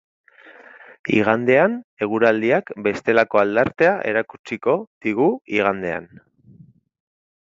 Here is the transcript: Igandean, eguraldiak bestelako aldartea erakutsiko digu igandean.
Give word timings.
Igandean, 1.17 1.75
eguraldiak 2.05 2.71
bestelako 2.87 3.41
aldartea 3.41 3.91
erakutsiko 4.13 4.75
digu 5.09 5.29
igandean. 5.59 6.09